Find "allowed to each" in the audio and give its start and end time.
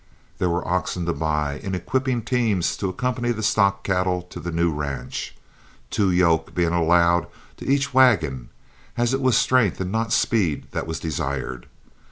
6.73-7.93